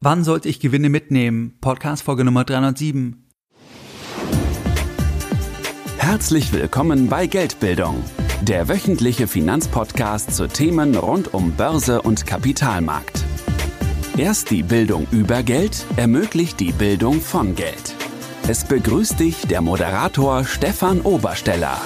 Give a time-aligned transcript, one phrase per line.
[0.00, 1.58] Wann sollte ich Gewinne mitnehmen?
[1.60, 3.26] Podcast Folge Nummer 307.
[5.96, 8.04] Herzlich willkommen bei Geldbildung,
[8.42, 13.24] der wöchentliche Finanzpodcast zu Themen rund um Börse und Kapitalmarkt.
[14.16, 17.96] Erst die Bildung über Geld ermöglicht die Bildung von Geld.
[18.46, 21.76] Es begrüßt dich der Moderator Stefan Obersteller.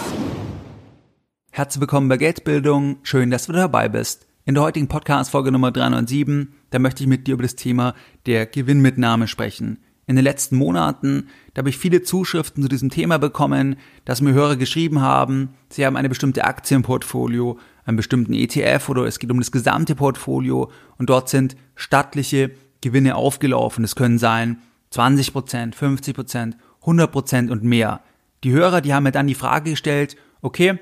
[1.50, 2.98] Herzlich willkommen bei Geldbildung.
[3.04, 4.26] Schön, dass du dabei bist.
[4.44, 7.94] In der heutigen Podcast-Folge Nummer 307, da möchte ich mit dir über das Thema
[8.26, 9.78] der Gewinnmitnahme sprechen.
[10.08, 14.32] In den letzten Monaten, da habe ich viele Zuschriften zu diesem Thema bekommen, dass mir
[14.32, 19.20] Hörer geschrieben haben, sie haben eine bestimmte Aktie im Portfolio, einen bestimmten ETF oder es
[19.20, 22.50] geht um das gesamte Portfolio und dort sind stattliche
[22.80, 23.84] Gewinne aufgelaufen.
[23.84, 24.58] Es können sein
[24.92, 28.00] 20%, 50%, 100% und mehr.
[28.42, 30.80] Die Hörer, die haben mir dann die Frage gestellt, okay,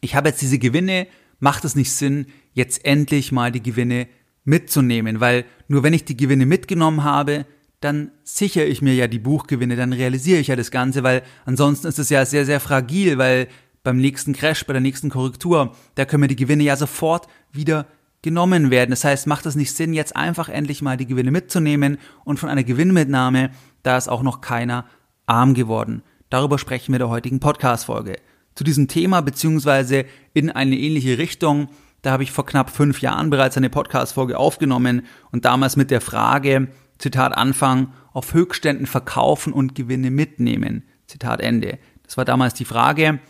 [0.00, 1.06] ich habe jetzt diese Gewinne,
[1.38, 2.26] macht es nicht Sinn,
[2.58, 4.08] jetzt endlich mal die Gewinne
[4.44, 7.46] mitzunehmen, weil nur wenn ich die Gewinne mitgenommen habe,
[7.80, 11.86] dann sichere ich mir ja die Buchgewinne, dann realisiere ich ja das Ganze, weil ansonsten
[11.86, 13.46] ist es ja sehr, sehr fragil, weil
[13.84, 17.86] beim nächsten Crash, bei der nächsten Korrektur, da können mir die Gewinne ja sofort wieder
[18.22, 18.90] genommen werden.
[18.90, 22.48] Das heißt, macht es nicht Sinn, jetzt einfach endlich mal die Gewinne mitzunehmen und von
[22.48, 23.50] einer Gewinnmitnahme,
[23.84, 24.86] da ist auch noch keiner
[25.26, 26.02] arm geworden.
[26.30, 28.16] Darüber sprechen wir in der heutigen Podcast-Folge.
[28.56, 30.04] Zu diesem Thema beziehungsweise
[30.34, 31.68] in eine ähnliche Richtung
[32.02, 36.00] da habe ich vor knapp fünf Jahren bereits eine Podcast-Folge aufgenommen und damals mit der
[36.00, 36.68] Frage,
[36.98, 40.84] Zitat Anfang, auf Höchstständen verkaufen und Gewinne mitnehmen.
[41.06, 41.78] Zitat Ende.
[42.04, 43.20] Das war damals die Frage.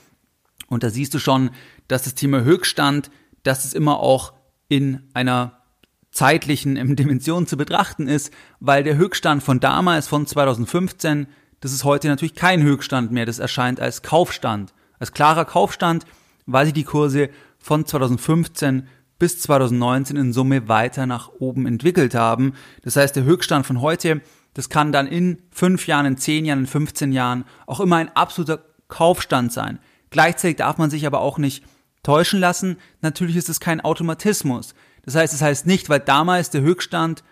[0.68, 1.50] Und da siehst du schon,
[1.88, 3.10] dass das Thema Höchststand,
[3.42, 4.34] dass es immer auch
[4.68, 5.62] in einer
[6.10, 11.26] zeitlichen Dimension zu betrachten ist, weil der Höchststand von damals, von 2015,
[11.60, 13.26] das ist heute natürlich kein Höchststand mehr.
[13.26, 16.04] Das erscheint als Kaufstand, als klarer Kaufstand,
[16.46, 17.30] weil sich die Kurse
[17.68, 18.88] von 2015
[19.18, 22.54] bis 2019 in Summe weiter nach oben entwickelt haben.
[22.82, 24.22] Das heißt, der Höchststand von heute,
[24.54, 28.08] das kann dann in fünf Jahren, in zehn Jahren, in 15 Jahren auch immer ein
[28.16, 29.80] absoluter Kaufstand sein.
[30.08, 31.62] Gleichzeitig darf man sich aber auch nicht
[32.02, 32.78] täuschen lassen.
[33.02, 34.74] Natürlich ist es kein Automatismus.
[35.02, 37.22] Das heißt, es das heißt nicht, weil damals der Höchststand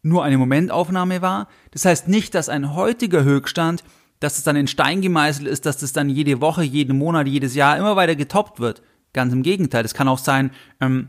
[0.00, 1.48] nur eine Momentaufnahme war.
[1.72, 3.84] Das heißt nicht, dass ein heutiger Höchststand,
[4.20, 7.54] dass es dann in Stein gemeißelt ist, dass das dann jede Woche, jeden Monat, jedes
[7.54, 8.80] Jahr immer weiter getoppt wird.
[9.14, 9.84] Ganz im Gegenteil.
[9.84, 11.08] Es kann auch sein, ähm,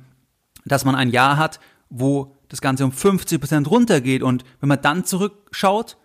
[0.64, 4.82] dass man ein Jahr hat, wo das Ganze um 50 Prozent runtergeht und wenn man
[4.82, 5.98] dann zurückschaut,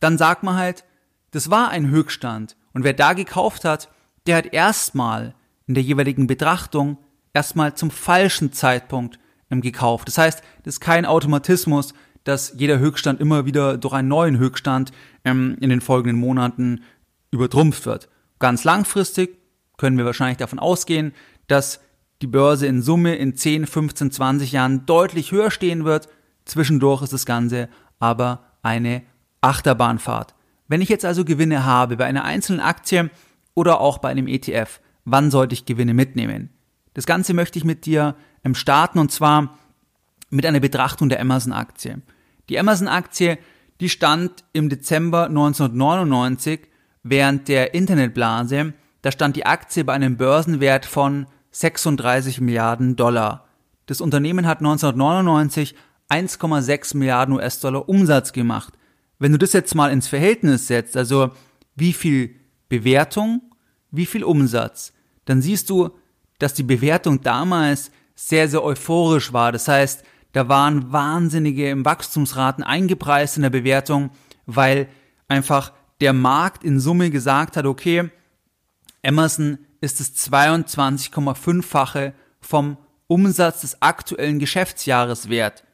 [0.00, 0.84] dann sagt man halt,
[1.30, 3.88] das war ein Höchststand und wer da gekauft hat,
[4.26, 5.34] der hat erstmal
[5.66, 6.98] in der jeweiligen Betrachtung
[7.32, 9.18] erstmal zum falschen Zeitpunkt
[9.50, 10.08] ähm, gekauft.
[10.08, 14.90] Das heißt, das ist kein Automatismus, dass jeder Höchststand immer wieder durch einen neuen Höchststand
[15.24, 16.82] ähm, in den folgenden Monaten
[17.30, 18.08] übertrumpft wird.
[18.38, 19.38] Ganz langfristig
[19.76, 21.12] können wir wahrscheinlich davon ausgehen,
[21.46, 21.80] dass
[22.22, 26.08] die Börse in Summe in 10, 15, 20 Jahren deutlich höher stehen wird.
[26.44, 29.02] Zwischendurch ist das Ganze aber eine
[29.40, 30.34] Achterbahnfahrt.
[30.68, 33.10] Wenn ich jetzt also Gewinne habe bei einer einzelnen Aktie
[33.54, 36.50] oder auch bei einem ETF, wann sollte ich Gewinne mitnehmen?
[36.94, 38.16] Das Ganze möchte ich mit dir
[38.52, 39.58] starten und zwar
[40.30, 42.00] mit einer Betrachtung der Amazon-Aktie.
[42.48, 43.38] Die Amazon-Aktie,
[43.80, 46.60] die stand im Dezember 1999
[47.02, 48.72] während der Internetblase
[49.06, 53.46] da stand die Aktie bei einem Börsenwert von 36 Milliarden Dollar.
[53.86, 55.76] Das Unternehmen hat 1999
[56.08, 58.74] 1,6 Milliarden US-Dollar Umsatz gemacht.
[59.20, 61.30] Wenn du das jetzt mal ins Verhältnis setzt, also
[61.76, 62.34] wie viel
[62.68, 63.42] Bewertung,
[63.92, 64.92] wie viel Umsatz,
[65.24, 65.90] dann siehst du,
[66.40, 69.52] dass die Bewertung damals sehr, sehr euphorisch war.
[69.52, 70.02] Das heißt,
[70.32, 74.10] da waren wahnsinnige Wachstumsraten eingepreist in der Bewertung,
[74.46, 74.88] weil
[75.28, 78.10] einfach der Markt in Summe gesagt hat, okay,
[79.06, 85.64] Amazon ist das 22,5-fache vom Umsatz des aktuellen Geschäftsjahres wert.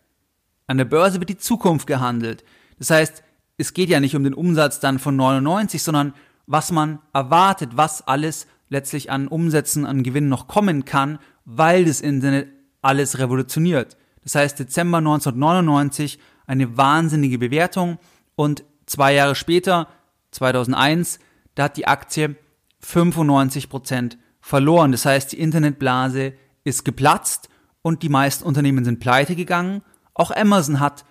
[0.67, 2.45] An der Börse wird die Zukunft gehandelt.
[2.79, 3.23] Das heißt,
[3.57, 6.15] es geht ja nicht um den Umsatz dann von 99, sondern
[6.47, 12.01] was man erwartet, was alles letztlich an Umsätzen, an Gewinnen noch kommen kann, weil das
[12.01, 12.49] Internet
[12.81, 13.97] alles revolutioniert.
[14.25, 17.99] Das heißt, Dezember 1999 eine wahnsinnige Bewertung
[18.35, 19.89] und zwei Jahre später,
[20.33, 21.19] 2001,
[21.55, 22.37] da hat die Aktie
[22.83, 24.93] 95 Prozent verloren.
[24.93, 26.35] Das heißt, die Internetblase
[26.65, 27.49] ist geplatzt
[27.83, 29.83] und die meisten Unternehmen sind pleite gegangen.
[30.15, 31.05] Auch Amazon hat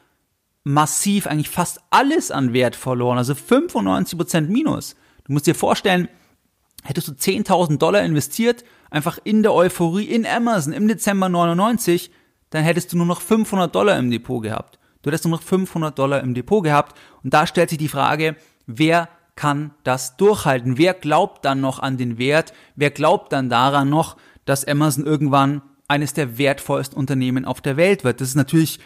[0.63, 4.95] massiv eigentlich fast alles an Wert verloren, also 95 Prozent Minus.
[5.23, 6.07] Du musst dir vorstellen,
[6.83, 12.12] hättest du 10.000 Dollar investiert, einfach in der Euphorie in Amazon im Dezember 99,
[12.51, 14.77] dann hättest du nur noch 500 Dollar im Depot gehabt.
[15.01, 18.35] Du hättest nur noch 500 Dollar im Depot gehabt und da stellt sich die Frage,
[18.68, 20.78] wer kann das durchhalten?
[20.78, 22.54] Wer glaubt dann noch an den Wert?
[22.75, 28.04] Wer glaubt dann daran noch, dass Amazon irgendwann eines der wertvollsten Unternehmen auf der Welt
[28.04, 28.22] wird?
[28.22, 28.80] Das ist natürlich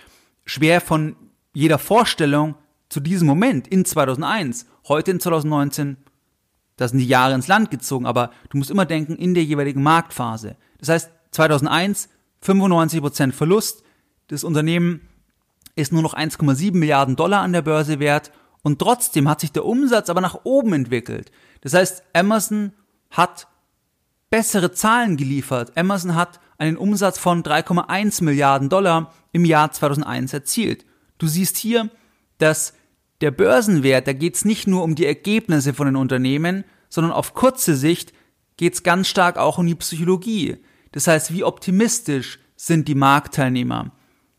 [0.45, 1.15] schwer von
[1.53, 2.55] jeder Vorstellung
[2.89, 5.97] zu diesem Moment in 2001, heute in 2019,
[6.77, 9.81] da sind die Jahre ins Land gezogen, aber du musst immer denken in der jeweiligen
[9.81, 10.57] Marktphase.
[10.77, 12.09] Das heißt, 2001
[12.43, 13.83] 95% Verlust,
[14.27, 15.01] das Unternehmen
[15.75, 18.31] ist nur noch 1,7 Milliarden Dollar an der Börse wert
[18.65, 21.31] und trotzdem hat sich der Umsatz aber nach oben entwickelt.
[21.61, 22.73] Das heißt, Amazon
[23.11, 23.47] hat
[24.31, 25.77] bessere Zahlen geliefert.
[25.77, 30.83] Amazon hat einen Umsatz von 3,1 Milliarden Dollar im Jahr 2001 erzielt.
[31.19, 31.91] Du siehst hier,
[32.39, 32.73] dass
[33.21, 37.35] der Börsenwert, da geht es nicht nur um die Ergebnisse von den Unternehmen, sondern auf
[37.35, 38.13] kurze Sicht
[38.57, 40.57] geht es ganz stark auch um die Psychologie.
[40.91, 43.91] Das heißt, wie optimistisch sind die Marktteilnehmer?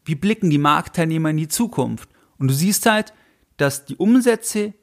[0.05, 2.08] Wie blicken die Marktteilnehmer in die Zukunft?
[2.38, 3.12] Und du siehst halt,
[3.56, 4.75] dass die Umsätze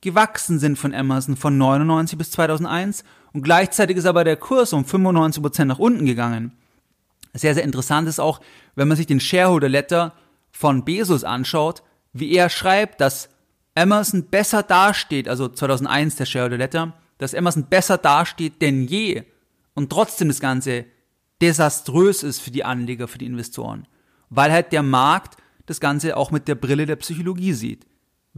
[0.00, 4.84] gewachsen sind von Amazon von 99 bis 2001 und gleichzeitig ist aber der Kurs um
[4.84, 6.52] 95 Prozent nach unten gegangen.
[7.34, 8.40] Sehr, sehr interessant ist auch,
[8.74, 10.14] wenn man sich den Shareholder Letter
[10.50, 11.82] von Bezos anschaut,
[12.12, 13.28] wie er schreibt, dass
[13.74, 19.24] Amazon besser dasteht, also 2001 der Shareholder Letter, dass Amazon besser dasteht denn je
[19.74, 20.86] und trotzdem das Ganze
[21.40, 23.86] desaströs ist für die Anleger, für die Investoren,
[24.30, 25.36] weil halt der Markt
[25.66, 27.86] das Ganze auch mit der Brille der Psychologie sieht.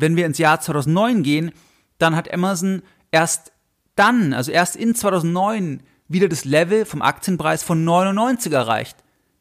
[0.01, 1.53] Wenn wir ins Jahr 2009 gehen,
[1.99, 3.53] dann hat Amazon erst
[3.97, 8.97] dann, also erst in 2009, wieder das Level vom Aktienpreis von 99 erreicht.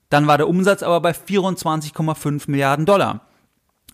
[0.10, 3.22] Dann war der Umsatz aber bei 24,5 Milliarden Dollar.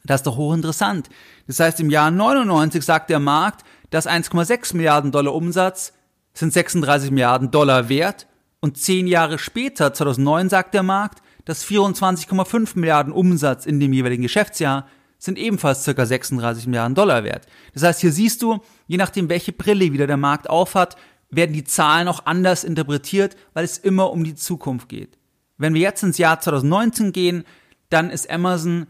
[0.03, 1.09] Das ist doch hochinteressant.
[1.47, 5.93] Das heißt, im Jahr 99 sagt der Markt, dass 1,6 Milliarden Dollar Umsatz
[6.33, 8.27] sind 36 Milliarden Dollar wert
[8.59, 14.23] und zehn Jahre später, 2009, sagt der Markt, dass 24,5 Milliarden Umsatz in dem jeweiligen
[14.23, 17.47] Geschäftsjahr sind ebenfalls circa 36 Milliarden Dollar wert.
[17.73, 20.95] Das heißt, hier siehst du, je nachdem, welche Brille wieder der Markt aufhat,
[21.29, 25.17] werden die Zahlen auch anders interpretiert, weil es immer um die Zukunft geht.
[25.57, 27.43] Wenn wir jetzt ins Jahr 2019 gehen,
[27.89, 28.87] dann ist Amazon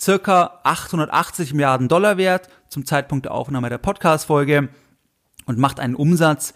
[0.00, 4.68] circa 880 Milliarden Dollar wert zum Zeitpunkt der Aufnahme der Podcast-Folge
[5.46, 6.54] und macht einen Umsatz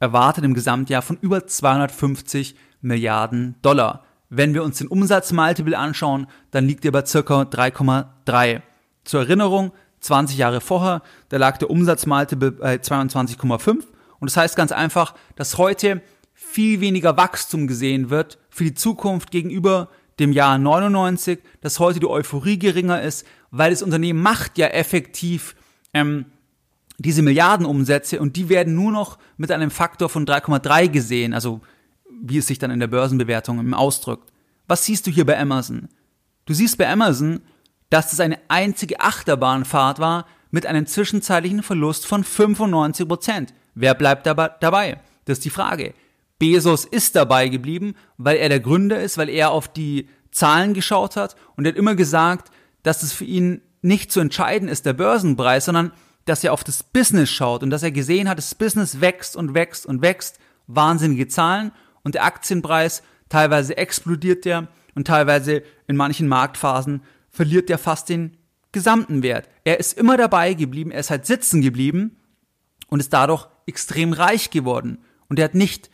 [0.00, 4.04] erwartet im Gesamtjahr von über 250 Milliarden Dollar.
[4.30, 8.62] Wenn wir uns den Umsatzmultiple anschauen, dann liegt er bei circa 3,3.
[9.04, 13.84] Zur Erinnerung, 20 Jahre vorher, da lag der Umsatzmultiple bei 22,5
[14.20, 16.02] und das heißt ganz einfach, dass heute
[16.34, 19.88] viel weniger Wachstum gesehen wird für die Zukunft gegenüber
[20.18, 25.56] dem Jahr 99, dass heute die Euphorie geringer ist, weil das Unternehmen macht ja effektiv
[25.94, 26.26] ähm,
[26.98, 31.60] diese Milliardenumsätze und die werden nur noch mit einem Faktor von 3,3 gesehen, also
[32.22, 34.32] wie es sich dann in der Börsenbewertung ausdrückt.
[34.66, 35.88] Was siehst du hier bei Amazon?
[36.46, 37.40] Du siehst bei Amazon,
[37.90, 43.54] dass es eine einzige Achterbahnfahrt war mit einem zwischenzeitlichen Verlust von 95 Prozent.
[43.74, 45.00] Wer bleibt dabei?
[45.24, 45.94] Das ist die Frage.
[46.38, 51.16] Bezos ist dabei geblieben, weil er der Gründer ist, weil er auf die Zahlen geschaut
[51.16, 52.50] hat und er hat immer gesagt,
[52.82, 55.92] dass es für ihn nicht zu entscheiden ist, der Börsenpreis, sondern
[56.24, 59.54] dass er auf das Business schaut und dass er gesehen hat, das Business wächst und
[59.54, 61.72] wächst und wächst, wahnsinnige Zahlen
[62.08, 68.38] und der Aktienpreis teilweise explodiert der und teilweise in manchen Marktphasen verliert der fast den
[68.72, 69.46] gesamten Wert.
[69.64, 72.16] Er ist immer dabei geblieben, er ist halt sitzen geblieben
[72.88, 75.90] und ist dadurch extrem reich geworden und er hat nicht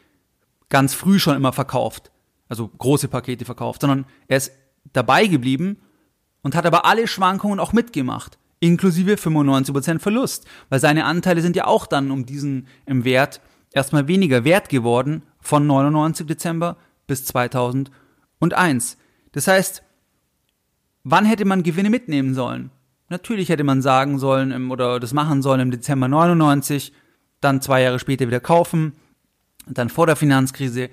[0.69, 2.13] ganz früh schon immer verkauft,
[2.49, 4.53] also große Pakete verkauft, sondern er ist
[4.93, 5.79] dabei geblieben
[6.43, 11.67] und hat aber alle Schwankungen auch mitgemacht inklusive 95% Verlust, weil seine Anteile sind ja
[11.67, 13.41] auch dann um diesen im Wert
[13.75, 16.77] erstmal weniger wert geworden von 99 Dezember
[17.07, 18.97] bis 2001.
[19.33, 19.83] Das heißt,
[21.03, 22.71] wann hätte man Gewinne mitnehmen sollen?
[23.11, 26.93] Natürlich hätte man sagen sollen oder das machen sollen im Dezember 99,
[27.41, 28.95] dann zwei Jahre später wieder kaufen,
[29.67, 30.89] dann vor der Finanzkrise,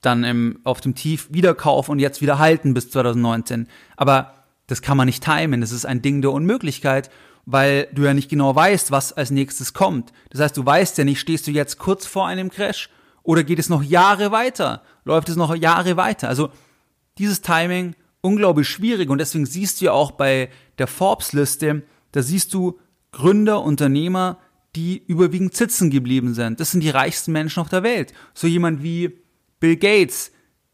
[0.00, 3.68] dann im, auf dem Tief wieder kaufen und jetzt wieder halten bis 2019.
[3.96, 4.34] Aber
[4.66, 5.60] das kann man nicht timen.
[5.60, 7.10] Das ist ein Ding der Unmöglichkeit,
[7.50, 10.12] weil du ja nicht genau weißt, was als nächstes kommt.
[10.28, 12.90] Das heißt, du weißt ja nicht, stehst du jetzt kurz vor einem Crash
[13.22, 14.82] oder geht es noch Jahre weiter?
[15.06, 16.28] Läuft es noch Jahre weiter?
[16.28, 16.50] Also
[17.16, 22.52] dieses Timing unglaublich schwierig und deswegen siehst du ja auch bei der Forbes-Liste, da siehst
[22.52, 22.78] du
[23.12, 24.36] Gründer, Unternehmer,
[24.76, 26.60] die überwiegend sitzen geblieben sind.
[26.60, 28.12] Das sind die reichsten Menschen auf der Welt.
[28.34, 29.22] So jemand wie
[29.58, 30.32] Bill Gates,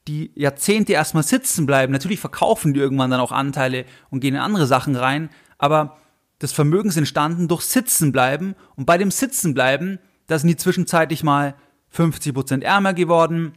[0.09, 1.93] die Jahrzehnte erstmal sitzen bleiben.
[1.93, 5.99] Natürlich verkaufen die irgendwann dann auch Anteile und gehen in andere Sachen rein, aber
[6.45, 10.57] das Vermögen ist entstanden durch Sitzen bleiben und bei dem Sitzen bleiben, da sind die
[10.57, 11.55] zwischenzeitlich mal
[11.89, 13.55] 50 Prozent ärmer geworden,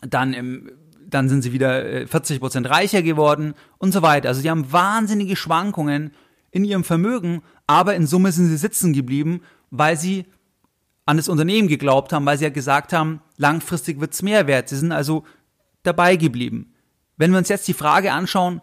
[0.00, 0.68] dann im,
[1.06, 4.28] dann sind sie wieder 40 äh, Prozent reicher geworden und so weiter.
[4.30, 6.10] Also die haben wahnsinnige Schwankungen
[6.50, 10.26] in ihrem Vermögen, aber in Summe sind sie sitzen geblieben, weil sie
[11.06, 14.70] an das Unternehmen geglaubt haben, weil sie ja gesagt haben, langfristig wird's mehr wert.
[14.70, 15.22] Sie sind also
[15.84, 16.74] dabei geblieben.
[17.16, 18.60] Wenn wir uns jetzt die Frage anschauen,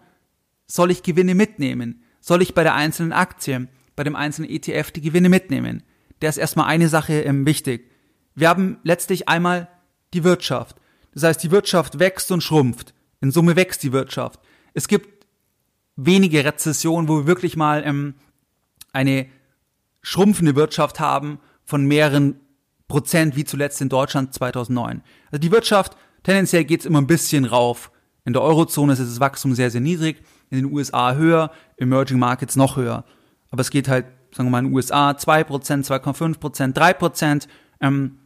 [0.68, 2.02] soll ich Gewinne mitnehmen?
[2.26, 5.84] Soll ich bei der einzelnen Aktie, bei dem einzelnen ETF die Gewinne mitnehmen?
[6.22, 7.92] Da ist erstmal eine Sache ähm, wichtig.
[8.34, 9.68] Wir haben letztlich einmal
[10.12, 10.76] die Wirtschaft.
[11.14, 12.96] Das heißt, die Wirtschaft wächst und schrumpft.
[13.22, 14.40] In Summe wächst die Wirtschaft.
[14.74, 15.28] Es gibt
[15.98, 18.16] wenige Rezessionen, wo wir wirklich mal ähm,
[18.92, 19.28] eine
[20.02, 22.40] schrumpfende Wirtschaft haben von mehreren
[22.88, 25.04] Prozent, wie zuletzt in Deutschland 2009.
[25.30, 27.92] Also die Wirtschaft, tendenziell geht es immer ein bisschen rauf.
[28.24, 32.56] In der Eurozone ist das Wachstum sehr, sehr niedrig, in den USA höher, Emerging Markets
[32.56, 33.06] noch höher.
[33.52, 37.48] Aber es geht halt, sagen wir mal, in den USA 2%, 2,5%, 3%.
[37.82, 38.20] Ähm,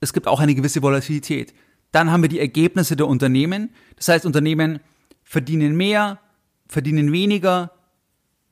[0.00, 1.54] es gibt auch eine gewisse Volatilität.
[1.92, 3.70] Dann haben wir die Ergebnisse der Unternehmen.
[3.96, 4.80] Das heißt, Unternehmen
[5.22, 6.18] verdienen mehr,
[6.66, 7.72] verdienen weniger.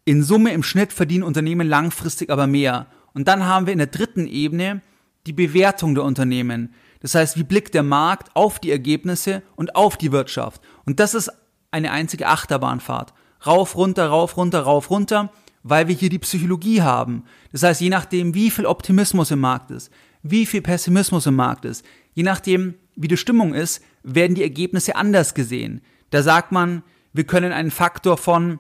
[0.05, 2.87] In Summe, im Schnitt verdienen Unternehmen langfristig aber mehr.
[3.12, 4.83] Und dann haben wir in der dritten Ebene
[5.27, 6.75] die Bewertung der Unternehmen.
[7.00, 10.61] Das heißt, wie blickt der Markt auf die Ergebnisse und auf die Wirtschaft?
[10.85, 11.31] Und das ist
[11.71, 13.12] eine einzige Achterbahnfahrt.
[13.47, 17.25] Rauf, runter, rauf, runter, rauf, runter, weil wir hier die Psychologie haben.
[17.53, 19.91] Das heißt, je nachdem, wie viel Optimismus im Markt ist,
[20.23, 21.85] wie viel Pessimismus im Markt ist,
[22.15, 25.83] je nachdem, wie die Stimmung ist, werden die Ergebnisse anders gesehen.
[26.11, 28.59] Da sagt man, wir können einen Faktor von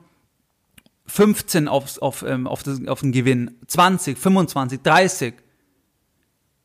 [1.06, 5.34] 15 auf, auf, ähm, auf, das, auf den Gewinn, 20, 25, 30.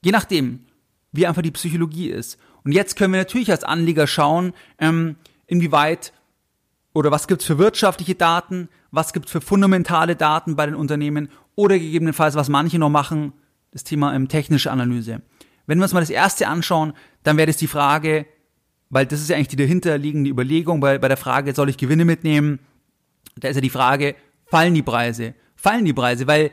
[0.04, 0.66] Je nachdem,
[1.12, 2.38] wie einfach die Psychologie ist.
[2.64, 5.16] Und jetzt können wir natürlich als Anleger schauen, ähm,
[5.48, 6.14] inwieweit
[6.96, 11.78] oder was gibt's für wirtschaftliche Daten, was gibt's für fundamentale Daten bei den Unternehmen oder
[11.78, 13.34] gegebenenfalls, was manche noch machen,
[13.72, 15.22] das Thema ähm, technische Analyse.
[15.68, 18.26] Wenn wir uns mal das erste anschauen, dann wäre das die Frage,
[18.90, 22.06] weil das ist ja eigentlich die dahinterliegende Überlegung bei, bei der Frage, soll ich Gewinne
[22.06, 22.60] mitnehmen?
[23.36, 25.34] Da ist ja die Frage, fallen die Preise?
[25.58, 26.28] Fallen die Preise?
[26.28, 26.52] Weil,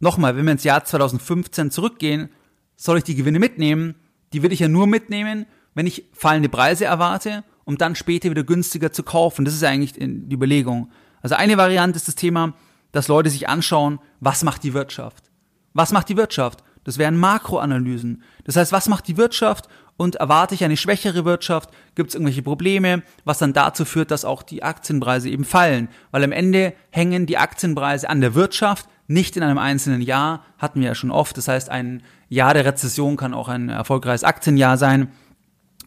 [0.00, 2.30] nochmal, wenn wir ins Jahr 2015 zurückgehen,
[2.74, 3.94] soll ich die Gewinne mitnehmen?
[4.32, 8.44] Die will ich ja nur mitnehmen, wenn ich fallende Preise erwarte, um dann später wieder
[8.44, 9.44] günstiger zu kaufen.
[9.44, 10.90] Das ist eigentlich die Überlegung.
[11.22, 12.54] Also eine Variante ist das Thema,
[12.92, 15.30] dass Leute sich anschauen, was macht die Wirtschaft?
[15.72, 16.62] Was macht die Wirtschaft?
[16.84, 18.22] Das wären Makroanalysen.
[18.44, 21.70] Das heißt, was macht die Wirtschaft und erwarte ich eine schwächere Wirtschaft?
[21.94, 23.02] Gibt es irgendwelche Probleme?
[23.24, 25.88] Was dann dazu führt, dass auch die Aktienpreise eben fallen.
[26.10, 30.44] Weil am Ende hängen die Aktienpreise an der Wirtschaft, nicht in einem einzelnen Jahr.
[30.58, 31.36] Hatten wir ja schon oft.
[31.36, 35.08] Das heißt, ein Jahr der Rezession kann auch ein erfolgreiches Aktienjahr sein,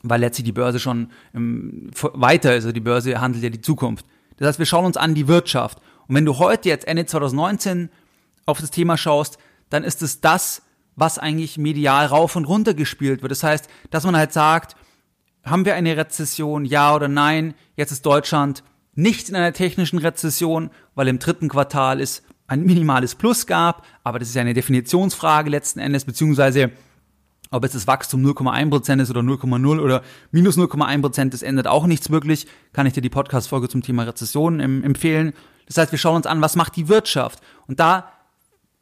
[0.03, 2.65] weil letztlich die Börse schon ähm, weiter ist.
[2.65, 4.05] Also die Börse handelt ja die Zukunft.
[4.37, 5.79] Das heißt, wir schauen uns an die Wirtschaft.
[6.07, 7.89] Und wenn du heute jetzt Ende 2019
[8.45, 9.37] auf das Thema schaust,
[9.69, 10.61] dann ist es das,
[10.95, 13.31] was eigentlich medial rauf und runter gespielt wird.
[13.31, 14.75] Das heißt, dass man halt sagt,
[15.43, 17.53] haben wir eine Rezession, ja oder nein?
[17.75, 18.63] Jetzt ist Deutschland
[18.95, 24.19] nicht in einer technischen Rezession, weil im dritten Quartal es ein minimales Plus gab, aber
[24.19, 26.71] das ist ja eine Definitionsfrage letzten Endes, beziehungsweise
[27.51, 30.01] ob jetzt das Wachstum 0,1% ist oder 0,0 oder
[30.31, 32.47] minus 0,1%, das ändert auch nichts wirklich.
[32.73, 35.33] Kann ich dir die Podcast-Folge zum Thema Rezession empfehlen.
[35.67, 37.41] Das heißt, wir schauen uns an, was macht die Wirtschaft?
[37.67, 38.11] Und da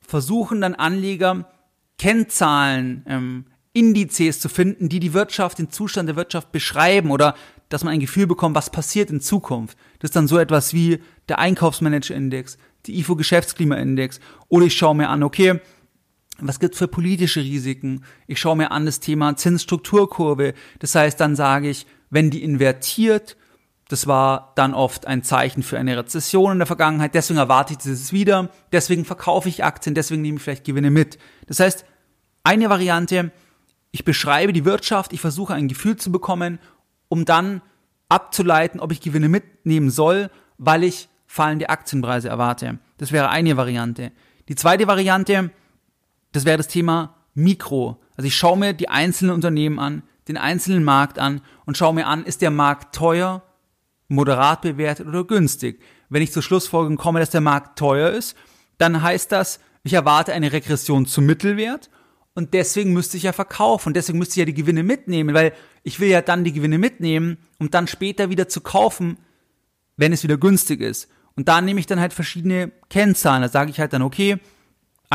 [0.01, 1.50] versuchen dann Anleger
[1.98, 7.36] Kennzahlen, ähm, Indizes zu finden, die die Wirtschaft, den Zustand der Wirtschaft beschreiben oder
[7.69, 9.77] dass man ein Gefühl bekommt, was passiert in Zukunft.
[10.00, 15.24] Das ist dann so etwas wie der Einkaufsmanager-Index, die IFO-Geschäftsklimaindex oder ich schaue mir an,
[15.24, 15.60] okay,
[16.39, 18.03] was gibt's für politische Risiken?
[18.27, 20.53] Ich schaue mir an das Thema Zinsstrukturkurve.
[20.79, 23.37] Das heißt, dann sage ich, wenn die invertiert,
[23.87, 27.13] das war dann oft ein Zeichen für eine Rezession in der Vergangenheit.
[27.13, 28.49] Deswegen erwarte ich dieses wieder.
[28.71, 29.93] Deswegen verkaufe ich Aktien.
[29.93, 31.19] Deswegen nehme ich vielleicht Gewinne mit.
[31.45, 31.85] Das heißt,
[32.43, 33.31] eine Variante,
[33.91, 35.13] ich beschreibe die Wirtschaft.
[35.13, 36.59] Ich versuche ein Gefühl zu bekommen,
[37.09, 37.61] um dann
[38.09, 42.79] abzuleiten, ob ich Gewinne mitnehmen soll, weil ich fallende Aktienpreise erwarte.
[42.97, 44.11] Das wäre eine Variante.
[44.47, 45.51] Die zweite Variante,
[46.35, 48.01] das wäre das Thema Mikro.
[48.17, 52.07] Also ich schaue mir die einzelnen Unternehmen an, den einzelnen Markt an und schaue mir
[52.07, 53.43] an, ist der Markt teuer
[54.07, 55.81] moderat bewertet oder günstig.
[56.09, 58.35] Wenn ich zur Schlussfolgerung komme, dass der Markt teuer ist,
[58.77, 61.89] dann heißt das, ich erwarte eine Regression zum Mittelwert
[62.33, 65.53] und deswegen müsste ich ja verkaufen und deswegen müsste ich ja die Gewinne mitnehmen, weil
[65.83, 69.17] ich will ja dann die Gewinne mitnehmen, um dann später wieder zu kaufen,
[69.97, 71.07] wenn es wieder günstig ist.
[71.35, 73.41] Und da nehme ich dann halt verschiedene Kennzahlen.
[73.41, 74.39] Da sage ich halt dann, okay,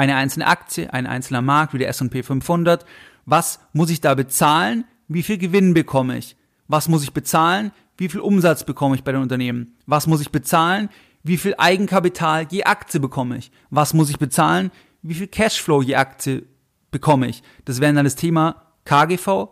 [0.00, 2.84] eine einzelne Aktie, ein einzelner Markt wie der S&P 500,
[3.26, 4.84] was muss ich da bezahlen?
[5.08, 6.36] Wie viel Gewinn bekomme ich?
[6.68, 7.72] Was muss ich bezahlen?
[8.00, 9.76] wie viel Umsatz bekomme ich bei den Unternehmen?
[9.84, 10.88] Was muss ich bezahlen?
[11.22, 13.52] Wie viel Eigenkapital je Aktie bekomme ich?
[13.68, 14.70] Was muss ich bezahlen?
[15.02, 16.46] Wie viel Cashflow je Aktie
[16.90, 17.42] bekomme ich?
[17.66, 19.50] Das wäre dann das Thema KGV,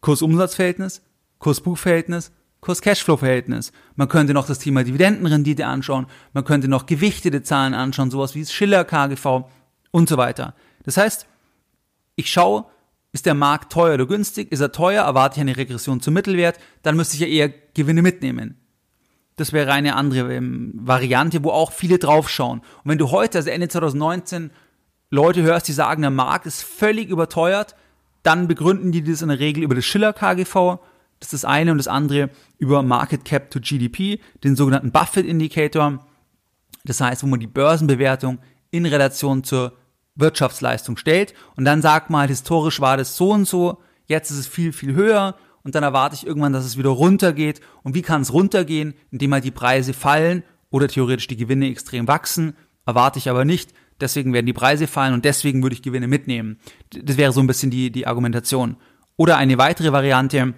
[0.00, 1.02] Kursumsatzverhältnis,
[1.40, 2.30] Kursbuchverhältnis,
[2.66, 3.72] Kurs-Cashflow-Verhältnis.
[3.94, 8.40] Man könnte noch das Thema Dividendenrendite anschauen, man könnte noch gewichtete Zahlen anschauen, sowas wie
[8.40, 9.44] das Schiller-KGV
[9.92, 10.54] und so weiter.
[10.82, 11.26] Das heißt,
[12.16, 12.66] ich schaue,
[13.12, 14.50] ist der Markt teuer oder günstig?
[14.50, 15.04] Ist er teuer?
[15.04, 16.58] Erwarte ich eine Regression zum Mittelwert?
[16.82, 18.60] Dann müsste ich ja eher Gewinne mitnehmen.
[19.36, 22.60] Das wäre eine andere ähm, Variante, wo auch viele draufschauen.
[22.60, 24.50] Und wenn du heute, also Ende 2019,
[25.10, 27.76] Leute hörst, die sagen, der Markt ist völlig überteuert,
[28.22, 30.78] dann begründen die das in der Regel über das Schiller KGV.
[31.20, 35.26] Das ist das eine und das andere über Market Cap to GDP, den sogenannten Buffett
[35.26, 36.06] Indicator.
[36.84, 38.38] Das heißt, wo man die Börsenbewertung
[38.70, 39.72] in Relation zur
[40.14, 44.46] Wirtschaftsleistung stellt und dann sagt mal, historisch war das so und so, jetzt ist es
[44.46, 47.60] viel, viel höher und dann erwarte ich irgendwann, dass es wieder runtergeht.
[47.82, 48.94] Und wie kann es runtergehen?
[49.10, 52.54] Indem halt die Preise fallen oder theoretisch die Gewinne extrem wachsen.
[52.86, 53.72] Erwarte ich aber nicht.
[54.00, 56.60] Deswegen werden die Preise fallen und deswegen würde ich Gewinne mitnehmen.
[56.90, 58.76] Das wäre so ein bisschen die, die Argumentation.
[59.16, 60.54] Oder eine weitere Variante,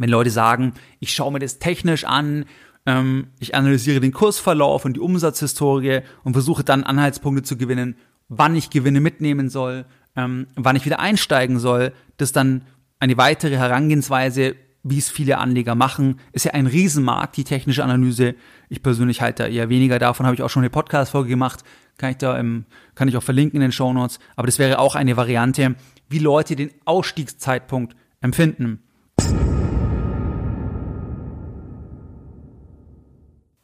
[0.00, 2.46] wenn Leute sagen, ich schaue mir das technisch an,
[2.86, 7.96] ähm, ich analysiere den Kursverlauf und die Umsatzhistorie und versuche dann Anhaltspunkte zu gewinnen,
[8.28, 9.84] wann ich Gewinne mitnehmen soll,
[10.16, 11.92] ähm, wann ich wieder einsteigen soll.
[12.16, 12.62] Das dann
[12.98, 18.34] eine weitere Herangehensweise, wie es viele Anleger machen, ist ja ein Riesenmarkt, die technische Analyse.
[18.70, 21.62] Ich persönlich halte da eher weniger davon, habe ich auch schon eine Podcast-Folge gemacht,
[21.98, 22.64] kann ich da im,
[22.94, 24.18] kann ich auch verlinken in den Show Notes.
[24.36, 25.74] Aber das wäre auch eine Variante,
[26.08, 28.82] wie Leute den Ausstiegszeitpunkt empfinden.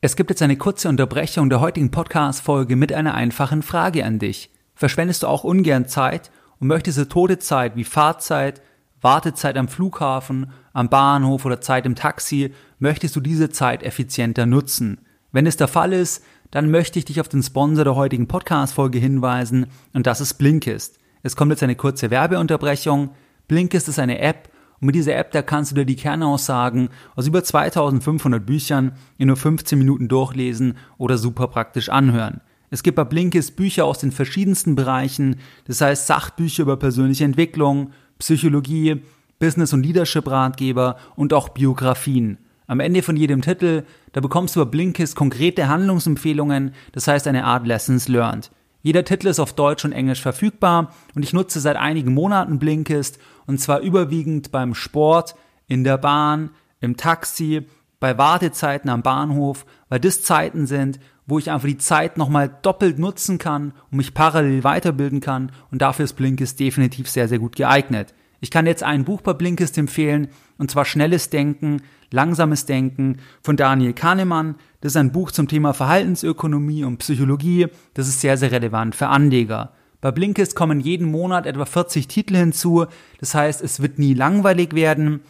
[0.07, 4.53] Es gibt jetzt eine kurze Unterbrechung der heutigen Podcast-Folge mit einer einfachen Frage an dich.
[4.77, 8.63] Verschwendest du auch ungern Zeit und möchtest du tote Zeit wie Fahrzeit,
[9.01, 15.01] Wartezeit am Flughafen, am Bahnhof oder Zeit im Taxi, möchtest du diese Zeit effizienter nutzen?
[15.33, 16.23] Wenn es der Fall ist,
[16.53, 21.01] dann möchte ich dich auf den Sponsor der heutigen Podcast-Folge hinweisen und das ist Blinkist.
[21.25, 23.11] Es kommt jetzt eine kurze Werbeunterbrechung.
[23.49, 27.27] Blinkist ist eine App und mit dieser App, da kannst du dir die Kernaussagen aus
[27.27, 32.41] über 2500 Büchern in nur 15 Minuten durchlesen oder super praktisch anhören.
[32.71, 37.93] Es gibt bei Blinkist Bücher aus den verschiedensten Bereichen, das heißt Sachbücher über persönliche Entwicklung,
[38.19, 39.03] Psychologie,
[39.39, 42.39] Business- und Leadership-Ratgeber und auch Biografien.
[42.67, 47.45] Am Ende von jedem Titel, da bekommst du bei Blinkist konkrete Handlungsempfehlungen, das heißt eine
[47.45, 48.51] Art Lessons Learned.
[48.83, 53.19] Jeder Titel ist auf Deutsch und Englisch verfügbar und ich nutze seit einigen Monaten Blinkist
[53.47, 55.35] und zwar überwiegend beim Sport,
[55.67, 57.67] in der Bahn, im Taxi,
[57.99, 62.99] bei Wartezeiten am Bahnhof, weil das Zeiten sind, wo ich einfach die Zeit nochmal doppelt
[62.99, 67.57] nutzen kann und mich parallel weiterbilden kann und dafür ist Blinkist definitiv sehr, sehr gut
[67.57, 68.15] geeignet.
[68.41, 73.57] Ich kann jetzt ein Buch bei Blinkist empfehlen und zwar Schnelles Denken, Langsames Denken von
[73.57, 74.57] Daniel Kahnemann.
[74.81, 77.69] Das ist ein Buch zum Thema Verhaltensökonomie und Psychologie.
[77.95, 79.73] Das ist sehr, sehr relevant für Anleger.
[80.01, 82.87] Bei Blinkist kommen jeden Monat etwa 40 Titel hinzu.
[83.19, 85.21] Das heißt, es wird nie langweilig werden.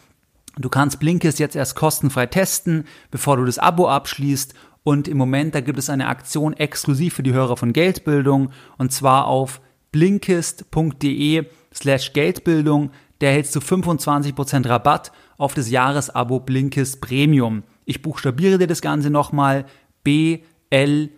[0.57, 4.53] Du kannst Blinkist jetzt erst kostenfrei testen, bevor du das Abo abschließt
[4.87, 8.93] und im Moment, da gibt es eine Aktion exklusiv für die Hörer von Geldbildung und
[8.93, 9.59] zwar auf
[9.91, 12.91] blinkist.de slash Geldbildung.
[13.19, 17.63] Da erhältst du 25% Rabatt auf das Jahresabo Blinkist Premium.
[17.85, 19.65] Ich buchstabiere dir das Ganze nochmal.
[20.03, 21.13] B-L-I-N-K-I-S-T.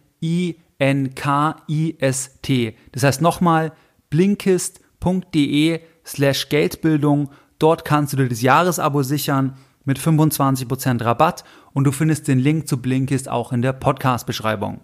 [2.91, 3.71] Das heißt nochmal
[4.09, 7.29] blinkist.de slash Geldbildung.
[7.59, 12.67] Dort kannst du dir das Jahresabo sichern mit 25% Rabatt und du findest den Link
[12.67, 14.81] zu Blinkist auch in der Podcast-Beschreibung.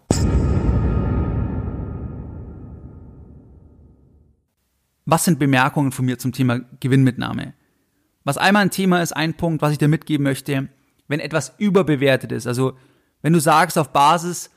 [5.06, 7.54] Was sind Bemerkungen von mir zum Thema Gewinnmitnahme?
[8.24, 10.70] Was einmal ein Thema ist, ein Punkt, was ich dir mitgeben möchte,
[11.08, 12.76] wenn etwas überbewertet ist, also
[13.22, 14.50] wenn du sagst auf Basis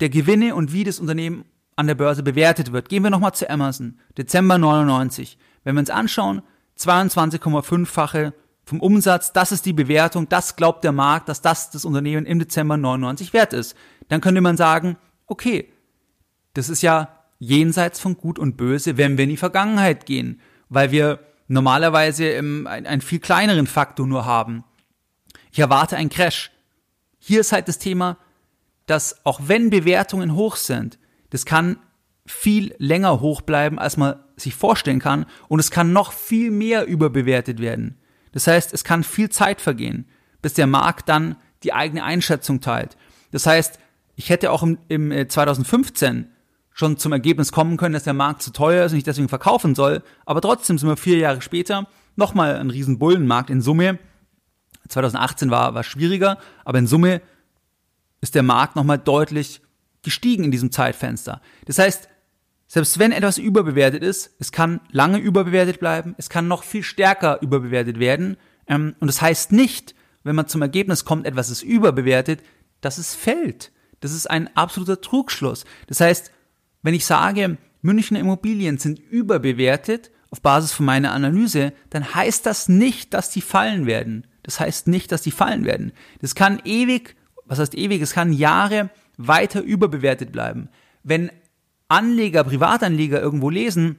[0.00, 1.44] der Gewinne und wie das Unternehmen
[1.76, 2.88] an der Börse bewertet wird.
[2.88, 5.38] Gehen wir nochmal zu Amazon, Dezember 99.
[5.64, 6.42] Wenn wir uns anschauen,
[6.78, 12.26] 22,5-fache vom Umsatz, das ist die Bewertung, das glaubt der Markt, dass das das Unternehmen
[12.26, 13.76] im Dezember 99 wert ist.
[14.08, 14.96] Dann könnte man sagen,
[15.26, 15.72] okay,
[16.54, 20.92] das ist ja jenseits von Gut und Böse, wenn wir in die Vergangenheit gehen, weil
[20.92, 24.62] wir normalerweise einen, viel kleineren Faktor nur haben.
[25.50, 26.52] Ich erwarte einen Crash.
[27.18, 28.16] Hier ist halt das Thema,
[28.86, 31.00] dass auch wenn Bewertungen hoch sind,
[31.30, 31.78] das kann
[32.26, 36.86] viel länger hoch bleiben, als man sich vorstellen kann und es kann noch viel mehr
[36.86, 37.98] überbewertet werden.
[38.30, 40.06] Das heißt, es kann viel Zeit vergehen,
[40.42, 42.96] bis der Markt dann die eigene Einschätzung teilt.
[43.32, 43.80] Das heißt,
[44.14, 46.31] ich hätte auch im, im 2015 äh,
[46.74, 49.74] schon zum Ergebnis kommen können, dass der Markt zu teuer ist und ich deswegen verkaufen
[49.74, 53.98] soll, aber trotzdem sind wir vier Jahre später nochmal ein riesen Bullenmarkt in Summe.
[54.88, 57.22] 2018 war, war schwieriger, aber in Summe
[58.20, 59.60] ist der Markt nochmal deutlich
[60.02, 61.40] gestiegen in diesem Zeitfenster.
[61.66, 62.08] Das heißt,
[62.66, 67.40] selbst wenn etwas überbewertet ist, es kann lange überbewertet bleiben, es kann noch viel stärker
[67.42, 68.38] überbewertet werden.
[68.66, 72.42] Ähm, und das heißt nicht, wenn man zum Ergebnis kommt, etwas ist überbewertet,
[72.80, 73.72] dass es fällt.
[74.00, 75.64] Das ist ein absoluter Trugschluss.
[75.86, 76.32] Das heißt,
[76.82, 82.68] wenn ich sage, Münchner Immobilien sind überbewertet auf Basis von meiner Analyse, dann heißt das
[82.68, 84.26] nicht, dass die fallen werden.
[84.42, 85.92] Das heißt nicht, dass die fallen werden.
[86.20, 87.16] Das kann ewig
[87.52, 90.68] was heißt ewig, es kann Jahre weiter überbewertet bleiben.
[91.02, 91.30] Wenn
[91.88, 93.96] Anleger, Privatanleger irgendwo lesen,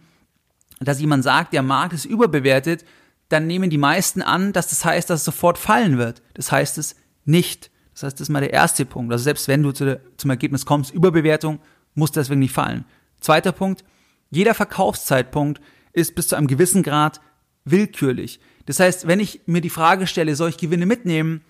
[0.80, 2.84] dass jemand sagt, der Markt ist überbewertet,
[3.30, 6.22] dann nehmen die meisten an, dass das heißt, dass es sofort fallen wird.
[6.34, 7.70] Das heißt es nicht.
[7.94, 9.12] Das heißt, das ist mal der erste Punkt.
[9.12, 11.60] Also selbst wenn du zu der, zum Ergebnis kommst, Überbewertung,
[11.96, 12.86] muss deswegen nicht fallen.
[13.20, 13.84] Zweiter Punkt,
[14.30, 15.62] jeder Verkaufszeitpunkt
[15.94, 17.22] ist bis zu einem gewissen Grad
[17.66, 18.40] willkürlich.
[18.66, 21.42] Das heißt, wenn ich mir die Frage stelle, soll ich Gewinne mitnehmen,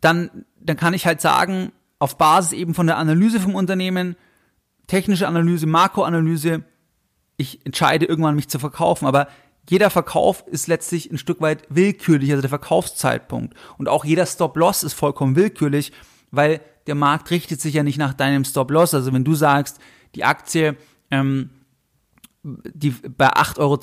[0.00, 4.16] dann, dann kann ich halt sagen, auf Basis eben von der Analyse vom Unternehmen,
[4.86, 6.64] technische Analyse, Makroanalyse,
[7.36, 9.06] ich entscheide irgendwann mich zu verkaufen.
[9.06, 9.28] Aber
[9.68, 13.54] jeder Verkauf ist letztlich ein Stück weit willkürlich, also der Verkaufszeitpunkt.
[13.78, 15.92] Und auch jeder Stop-Loss ist vollkommen willkürlich,
[16.30, 18.94] weil der Markt richtet sich ja nicht nach deinem Stop-Loss.
[18.94, 19.78] Also wenn du sagst,
[20.14, 20.76] die Aktie,
[21.10, 21.50] ähm,
[22.42, 23.78] die bei 8,20 Euro,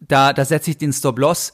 [0.00, 1.52] da, da setze ich den Stop-Loss,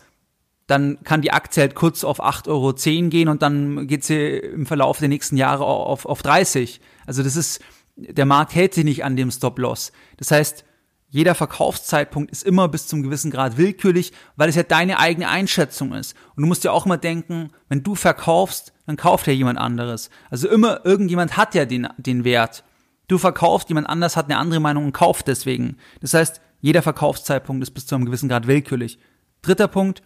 [0.66, 4.66] dann kann die Aktie halt kurz auf 8,10 Euro gehen und dann geht sie im
[4.66, 6.81] Verlauf der nächsten Jahre auf, auf 30.
[7.07, 7.61] Also das ist,
[7.97, 9.92] der Markt hält sich nicht an dem Stop-Loss.
[10.16, 10.64] Das heißt,
[11.09, 15.95] jeder Verkaufszeitpunkt ist immer bis zum gewissen Grad willkürlich, weil es ja deine eigene Einschätzung
[15.95, 16.14] ist.
[16.35, 20.11] Und du musst ja auch immer denken, wenn du verkaufst, dann kauft ja jemand anderes.
[20.31, 22.64] Also immer irgendjemand hat ja den, den Wert.
[23.09, 25.77] Du verkaufst, jemand anders hat eine andere Meinung und kauft deswegen.
[26.01, 28.99] Das heißt, jeder Verkaufszeitpunkt ist bis zu einem gewissen Grad willkürlich.
[29.42, 30.03] Dritter Punkt,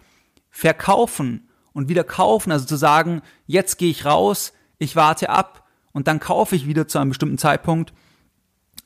[0.50, 6.08] verkaufen und wieder kaufen, also zu sagen, jetzt gehe ich raus, ich warte ab und
[6.08, 7.94] dann kaufe ich wieder zu einem bestimmten Zeitpunkt.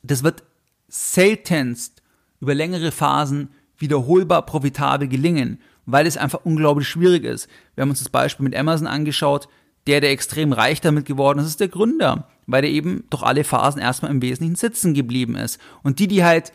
[0.01, 0.43] Das wird
[0.87, 1.94] seltenst
[2.39, 7.47] über längere Phasen wiederholbar profitabel gelingen, weil es einfach unglaublich schwierig ist.
[7.75, 9.47] Wir haben uns das Beispiel mit Amazon angeschaut.
[9.87, 13.43] Der, der extrem reich damit geworden ist, ist der Gründer, weil der eben durch alle
[13.43, 15.59] Phasen erstmal im Wesentlichen sitzen geblieben ist.
[15.83, 16.51] Und die, die halt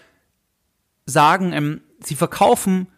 [1.07, 2.89] sagen, ähm, sie verkaufen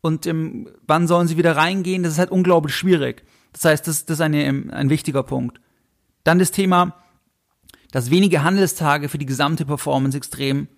[0.00, 3.22] und ähm, wann sollen sie wieder reingehen, das ist halt unglaublich schwierig.
[3.52, 5.60] Das heißt, das, das ist eine, ähm, ein wichtiger Punkt.
[6.24, 6.96] Dann das Thema,
[7.90, 10.68] dass wenige Handelstage für die gesamte Performance extrem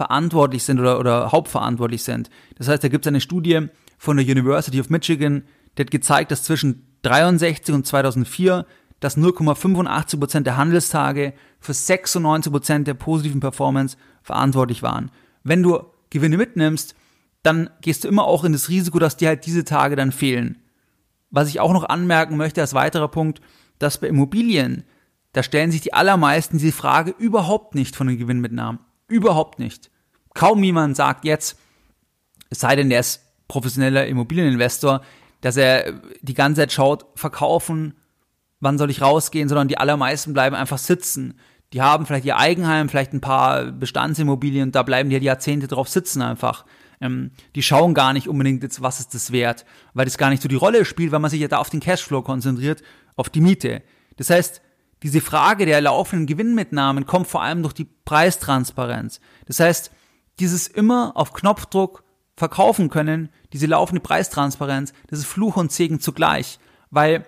[0.00, 2.30] verantwortlich sind oder, oder hauptverantwortlich sind.
[2.56, 3.66] Das heißt, da gibt es eine Studie
[3.98, 5.42] von der University of Michigan,
[5.76, 8.64] die hat gezeigt, dass zwischen 63 und 2004
[8.98, 15.10] dass 0,85 Prozent der Handelstage für 96 Prozent der positiven Performance verantwortlich waren.
[15.42, 16.94] Wenn du Gewinne mitnimmst,
[17.42, 20.58] dann gehst du immer auch in das Risiko, dass dir halt diese Tage dann fehlen.
[21.30, 23.40] Was ich auch noch anmerken möchte als weiterer Punkt,
[23.78, 24.84] dass bei Immobilien,
[25.32, 28.80] da stellen sich die allermeisten diese Frage überhaupt nicht von den Gewinnmitnahmen.
[29.10, 29.90] Überhaupt nicht.
[30.34, 31.58] Kaum jemand sagt jetzt,
[32.48, 35.02] es sei denn, der ist professioneller Immobilieninvestor,
[35.40, 37.94] dass er die ganze Zeit schaut, verkaufen,
[38.60, 41.38] wann soll ich rausgehen, sondern die allermeisten bleiben einfach sitzen.
[41.72, 45.66] Die haben vielleicht ihr Eigenheim, vielleicht ein paar Bestandsimmobilien und da bleiben die halt Jahrzehnte
[45.66, 46.64] drauf sitzen einfach.
[47.00, 50.42] Ähm, die schauen gar nicht unbedingt jetzt, was ist das wert, weil das gar nicht
[50.42, 52.82] so die Rolle spielt, weil man sich ja da auf den Cashflow konzentriert,
[53.16, 53.82] auf die Miete.
[54.16, 54.60] Das heißt,
[55.02, 59.20] diese Frage der laufenden Gewinnmitnahmen kommt vor allem durch die Preistransparenz.
[59.46, 59.90] Das heißt,
[60.38, 62.04] dieses immer auf Knopfdruck
[62.36, 66.58] verkaufen können, diese laufende Preistransparenz, das ist Fluch und Segen zugleich,
[66.90, 67.24] weil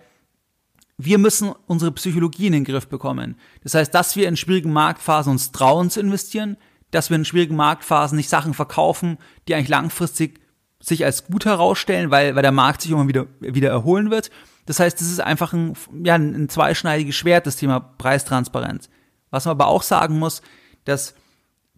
[0.99, 3.37] wir müssen unsere Psychologie in den Griff bekommen.
[3.63, 6.57] Das heißt, dass wir in schwierigen Marktphasen uns trauen zu investieren,
[6.91, 10.41] dass wir in schwierigen Marktphasen nicht Sachen verkaufen, die eigentlich langfristig
[10.79, 14.31] sich als gut herausstellen, weil, weil der Markt sich immer wieder, wieder erholen wird
[14.67, 18.89] das heißt, es ist einfach ein, ja, ein zweischneidiges Schwert, das Thema Preistransparenz.
[19.31, 20.43] Was man aber auch sagen muss,
[20.85, 21.15] dass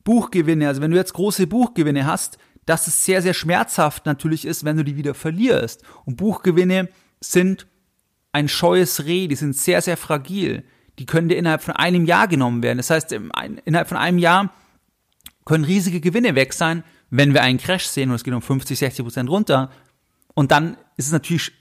[0.05, 4.65] Buchgewinne, also wenn du jetzt große Buchgewinne hast, dass es sehr, sehr schmerzhaft natürlich ist,
[4.65, 5.83] wenn du die wieder verlierst.
[6.05, 6.89] Und Buchgewinne
[7.21, 7.67] sind
[8.33, 10.65] ein scheues Reh, die sind sehr, sehr fragil.
[10.99, 12.79] Die können dir innerhalb von einem Jahr genommen werden.
[12.79, 14.53] Das heißt, innerhalb von einem Jahr
[15.45, 18.79] können riesige Gewinne weg sein, wenn wir einen Crash sehen und es geht um 50,
[18.79, 19.71] 60 Prozent runter.
[20.35, 21.53] Und dann ist es natürlich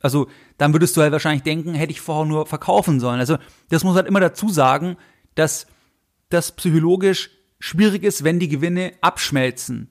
[0.00, 0.28] also
[0.58, 3.20] dann würdest du halt wahrscheinlich denken, hätte ich vorher nur verkaufen sollen.
[3.20, 3.38] Also
[3.70, 4.96] das muss halt immer dazu sagen,
[5.34, 5.66] dass
[6.28, 9.90] das psychologisch schwierig ist, wenn die Gewinne abschmelzen.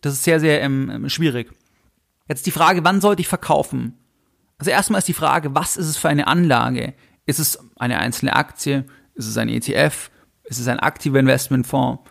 [0.00, 1.52] Das ist sehr, sehr ähm, ähm, schwierig.
[2.28, 3.98] Jetzt die Frage, wann sollte ich verkaufen?
[4.58, 6.94] Also erstmal ist die Frage, was ist es für eine Anlage?
[7.26, 8.84] Ist es eine einzelne Aktie?
[9.14, 10.10] Ist es ein ETF?
[10.44, 12.02] Ist es ein aktiver Investmentfonds?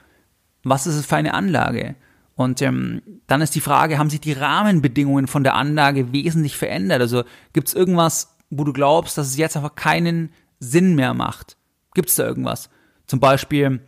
[0.63, 1.95] Was ist es für eine Anlage?
[2.41, 7.01] Und ähm, dann ist die Frage, haben sich die Rahmenbedingungen von der Anlage wesentlich verändert?
[7.01, 7.23] Also
[7.53, 11.57] gibt es irgendwas, wo du glaubst, dass es jetzt einfach keinen Sinn mehr macht?
[11.93, 12.69] Gibt es da irgendwas?
[13.07, 13.81] Zum Beispiel,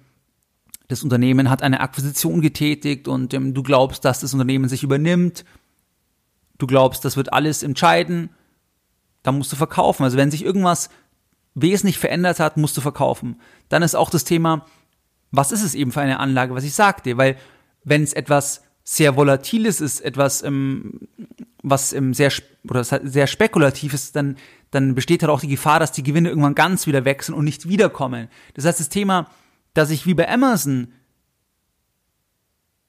[0.87, 5.45] das Unternehmen hat eine Akquisition getätigt und ähm, du glaubst, dass das Unternehmen sich übernimmt.
[6.57, 8.29] Du glaubst, das wird alles entscheiden.
[9.23, 10.03] Dann musst du verkaufen.
[10.03, 10.89] Also wenn sich irgendwas
[11.55, 13.39] wesentlich verändert hat, musst du verkaufen.
[13.69, 14.65] Dann ist auch das Thema,
[15.31, 17.17] was ist es eben für eine Anlage, was ich sagte?
[17.17, 17.37] Weil
[17.83, 20.99] wenn es etwas sehr Volatiles ist, etwas, ähm,
[21.61, 22.31] was ähm, sehr
[22.69, 24.37] oder sehr spekulativ ist, dann,
[24.71, 27.67] dann besteht halt auch die Gefahr, dass die Gewinne irgendwann ganz wieder wechseln und nicht
[27.67, 28.27] wiederkommen.
[28.53, 29.29] Das heißt, das Thema,
[29.73, 30.93] dass ich wie bei Amazon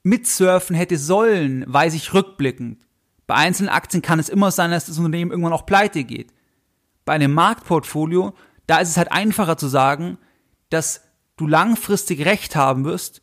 [0.02, 2.86] mitsurfen hätte sollen, weiß ich rückblickend.
[3.26, 6.32] Bei einzelnen Aktien kann es immer sein, dass das Unternehmen irgendwann auch pleite geht.
[7.04, 8.34] Bei einem Marktportfolio,
[8.66, 10.18] da ist es halt einfacher zu sagen,
[10.68, 11.02] dass
[11.36, 13.22] du langfristig Recht haben wirst.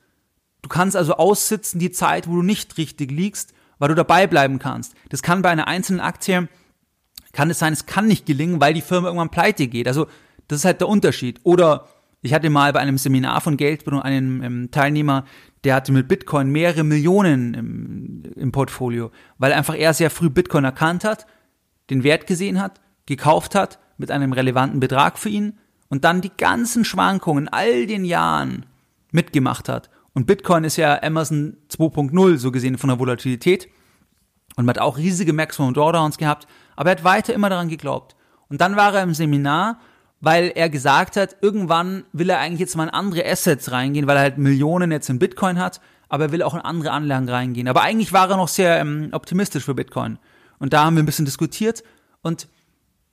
[0.61, 4.59] Du kannst also aussitzen die Zeit, wo du nicht richtig liegst, weil du dabei bleiben
[4.59, 4.93] kannst.
[5.09, 6.47] Das kann bei einer einzelnen Aktie,
[7.33, 9.87] kann es sein, es kann nicht gelingen, weil die Firma irgendwann pleite geht.
[9.87, 10.07] Also
[10.47, 11.39] das ist halt der Unterschied.
[11.43, 11.87] Oder
[12.21, 15.25] ich hatte mal bei einem Seminar von Geldbildung einen ähm, Teilnehmer,
[15.63, 20.63] der hatte mit Bitcoin mehrere Millionen im, im Portfolio, weil einfach er sehr früh Bitcoin
[20.63, 21.25] erkannt hat,
[21.89, 25.57] den Wert gesehen hat, gekauft hat mit einem relevanten Betrag für ihn
[25.89, 28.65] und dann die ganzen Schwankungen all den Jahren
[29.11, 29.89] mitgemacht hat.
[30.13, 33.67] Und Bitcoin ist ja Amazon 2.0 so gesehen von der Volatilität.
[34.55, 38.15] Und man hat auch riesige Maximum Drawdowns gehabt, aber er hat weiter immer daran geglaubt.
[38.49, 39.79] Und dann war er im Seminar
[40.21, 44.17] weil er gesagt hat, irgendwann will er eigentlich jetzt mal in andere Assets reingehen, weil
[44.17, 47.67] er halt Millionen jetzt in Bitcoin hat, aber er will auch in andere Anlagen reingehen.
[47.67, 50.19] Aber eigentlich war er noch sehr ähm, optimistisch für Bitcoin.
[50.59, 51.83] Und da haben wir ein bisschen diskutiert.
[52.21, 52.47] Und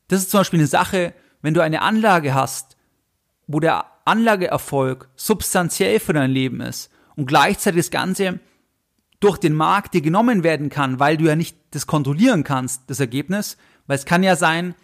[0.09, 2.77] das ist zum Beispiel eine Sache, wenn du eine Anlage hast,
[3.47, 8.41] wo der Anlageerfolg substanziell für dein Leben ist und gleichzeitig das Ganze
[9.21, 13.01] durch den Markt dir genommen werden kann, weil du ja nicht das kontrollieren kannst, das
[13.01, 13.57] Ergebnis.
[13.87, 14.75] Weil es kann ja sein,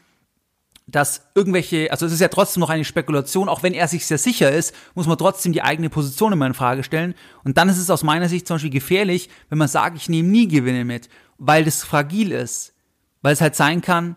[0.86, 4.18] dass irgendwelche, also es ist ja trotzdem noch eine Spekulation, auch wenn er sich sehr
[4.18, 7.14] sicher ist, muss man trotzdem die eigene Position immer in Frage stellen.
[7.42, 10.28] Und dann ist es aus meiner Sicht zum Beispiel gefährlich, wenn man sagt, ich nehme
[10.28, 11.08] nie Gewinne mit,
[11.38, 12.74] weil das fragil ist.
[13.22, 14.16] Weil es halt sein kann,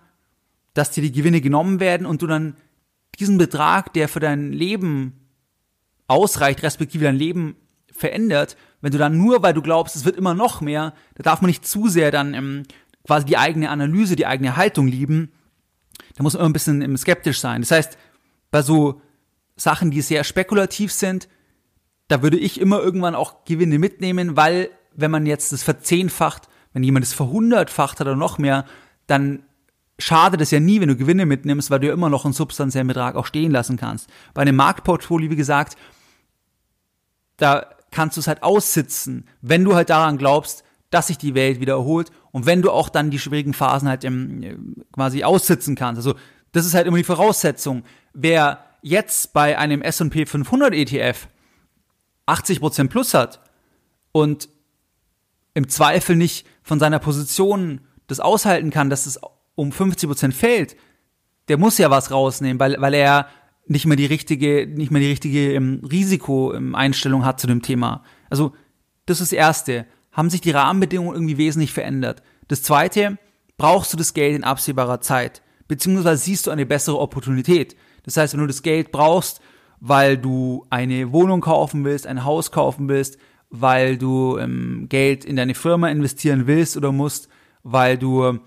[0.73, 2.57] dass dir die Gewinne genommen werden und du dann
[3.19, 5.27] diesen Betrag, der für dein Leben
[6.07, 7.55] ausreicht, respektive dein Leben
[7.91, 11.41] verändert, wenn du dann nur, weil du glaubst, es wird immer noch mehr, da darf
[11.41, 12.63] man nicht zu sehr dann ähm,
[13.05, 15.31] quasi die eigene Analyse, die eigene Haltung lieben,
[16.15, 17.61] da muss man immer ein bisschen skeptisch sein.
[17.61, 17.97] Das heißt,
[18.51, 19.01] bei so
[19.55, 21.27] Sachen, die sehr spekulativ sind,
[22.07, 26.83] da würde ich immer irgendwann auch Gewinne mitnehmen, weil wenn man jetzt das verzehnfacht, wenn
[26.83, 28.65] jemand das verhundertfacht hat oder noch mehr,
[29.07, 29.43] dann
[29.99, 32.87] schadet es ja nie, wenn du Gewinne mitnimmst, weil du ja immer noch einen substanziellen
[32.87, 34.09] Betrag auch stehen lassen kannst.
[34.33, 35.77] Bei einem Marktportfolio, wie gesagt,
[37.37, 41.59] da kannst du es halt aussitzen, wenn du halt daran glaubst, dass sich die Welt
[41.59, 45.99] wieder erholt und wenn du auch dann die schwierigen Phasen halt im, quasi aussitzen kannst.
[45.99, 46.15] Also
[46.51, 47.83] das ist halt immer die Voraussetzung.
[48.13, 51.27] Wer jetzt bei einem S&P 500 ETF
[52.27, 53.41] 80% plus hat
[54.11, 54.49] und
[55.53, 59.19] im Zweifel nicht von seiner Position das aushalten kann, dass es
[59.57, 60.77] um 50% fällt,
[61.49, 63.27] der muss ja was rausnehmen, weil, weil er
[63.67, 68.03] nicht mehr die richtige, nicht mehr die richtige ähm, Risikoeinstellung hat zu dem Thema.
[68.29, 68.53] Also,
[69.05, 69.85] das ist das Erste
[70.17, 72.23] haben sich die Rahmenbedingungen irgendwie wesentlich verändert.
[72.47, 73.19] Das zweite,
[73.55, 77.75] brauchst du das Geld in absehbarer Zeit, beziehungsweise siehst du eine bessere Opportunität.
[78.01, 79.41] Das heißt, wenn du das Geld brauchst,
[79.79, 83.19] weil du eine Wohnung kaufen willst, ein Haus kaufen willst,
[83.51, 87.29] weil du ähm, Geld in deine Firma investieren willst oder musst,
[87.61, 88.39] weil du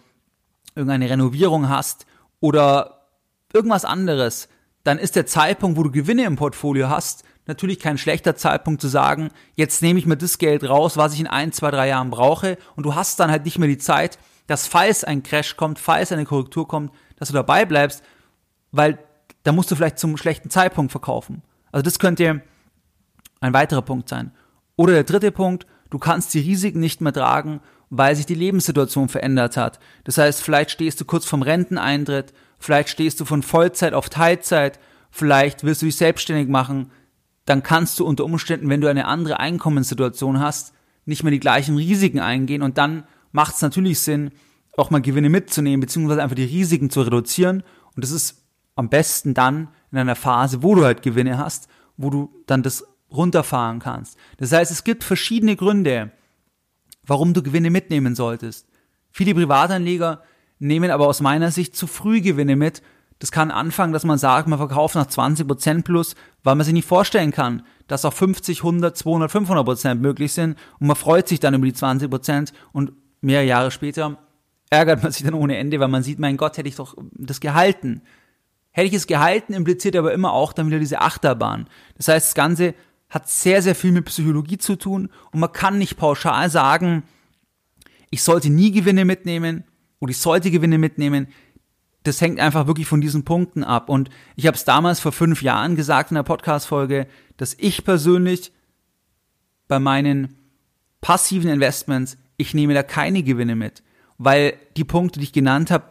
[0.74, 2.06] irgendeine Renovierung hast
[2.40, 3.06] oder
[3.52, 4.48] irgendwas anderes,
[4.84, 8.88] dann ist der Zeitpunkt, wo du Gewinne im Portfolio hast, natürlich kein schlechter Zeitpunkt zu
[8.88, 12.10] sagen, jetzt nehme ich mir das Geld raus, was ich in ein, zwei, drei Jahren
[12.10, 15.78] brauche und du hast dann halt nicht mehr die Zeit, dass falls ein Crash kommt,
[15.78, 18.02] falls eine Korrektur kommt, dass du dabei bleibst,
[18.72, 18.98] weil
[19.42, 21.42] da musst du vielleicht zum schlechten Zeitpunkt verkaufen.
[21.72, 22.42] Also das könnte
[23.40, 24.32] ein weiterer Punkt sein.
[24.76, 29.08] Oder der dritte Punkt, du kannst die Risiken nicht mehr tragen, weil sich die Lebenssituation
[29.08, 29.80] verändert hat.
[30.04, 34.78] Das heißt, vielleicht stehst du kurz vom Renteneintritt, vielleicht stehst du von Vollzeit auf Teilzeit,
[35.10, 36.92] vielleicht willst du dich selbstständig machen,
[37.44, 40.72] dann kannst du unter Umständen, wenn du eine andere Einkommenssituation hast,
[41.04, 44.30] nicht mehr die gleichen Risiken eingehen und dann macht es natürlich Sinn,
[44.76, 47.64] auch mal Gewinne mitzunehmen, beziehungsweise einfach die Risiken zu reduzieren
[47.96, 48.44] und das ist
[48.76, 52.84] am besten dann in einer Phase, wo du halt Gewinne hast, wo du dann das
[53.10, 54.16] runterfahren kannst.
[54.36, 56.12] Das heißt, es gibt verschiedene Gründe,
[57.10, 58.68] warum du Gewinne mitnehmen solltest.
[59.10, 60.22] Viele Privatanleger
[60.60, 62.82] nehmen aber aus meiner Sicht zu früh Gewinne mit,
[63.18, 66.86] das kann anfangen, dass man sagt, man verkauft nach 20% plus, weil man sich nicht
[66.86, 71.54] vorstellen kann, dass auch 50, 100, 200, 500% möglich sind und man freut sich dann
[71.54, 74.16] über die 20% und mehrere Jahre später
[74.70, 77.40] ärgert man sich dann ohne Ende, weil man sieht, mein Gott, hätte ich doch das
[77.40, 78.02] gehalten.
[78.70, 81.66] Hätte ich es gehalten, impliziert aber immer auch dann wieder diese Achterbahn.
[81.96, 82.74] Das heißt, das Ganze
[83.10, 87.02] hat sehr, sehr viel mit Psychologie zu tun und man kann nicht pauschal sagen,
[88.10, 89.64] ich sollte nie Gewinne mitnehmen
[89.98, 91.28] oder ich sollte Gewinne mitnehmen
[92.02, 93.88] das hängt einfach wirklich von diesen Punkten ab.
[93.88, 98.52] Und ich habe es damals vor fünf Jahren gesagt in der Podcast-Folge, dass ich persönlich
[99.68, 100.36] bei meinen
[101.00, 103.82] passiven Investments, ich nehme da keine Gewinne mit.
[104.18, 105.84] Weil die Punkte, die ich genannt habe,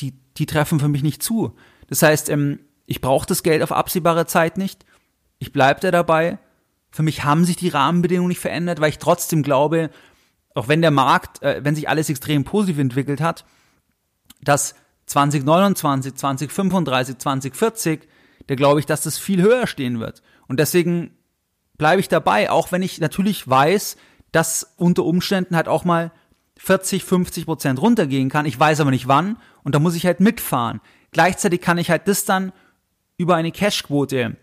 [0.00, 1.56] die, die treffen für mich nicht zu.
[1.88, 4.84] Das heißt, ähm, ich brauche das Geld auf absehbare Zeit nicht.
[5.38, 6.38] Ich bleibe da dabei.
[6.98, 9.90] Für mich haben sich die Rahmenbedingungen nicht verändert, weil ich trotzdem glaube,
[10.56, 13.44] auch wenn der Markt, äh, wenn sich alles extrem positiv entwickelt hat,
[14.42, 14.74] dass
[15.06, 18.08] 2029, 2035, 2040,
[18.48, 20.24] da glaube ich, dass das viel höher stehen wird.
[20.48, 21.12] Und deswegen
[21.76, 23.96] bleibe ich dabei, auch wenn ich natürlich weiß,
[24.32, 26.10] dass unter Umständen halt auch mal
[26.56, 28.44] 40, 50 Prozent runtergehen kann.
[28.44, 30.80] Ich weiß aber nicht wann und da muss ich halt mitfahren.
[31.12, 32.52] Gleichzeitig kann ich halt das dann
[33.18, 34.36] über eine Cashquote